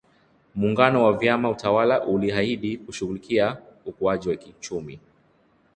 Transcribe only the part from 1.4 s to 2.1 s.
tawala